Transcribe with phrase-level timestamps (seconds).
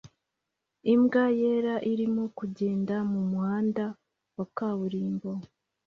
[0.93, 3.85] Imbwa yera irimo kugenda mumuhanda
[4.37, 5.31] wa kaburimbo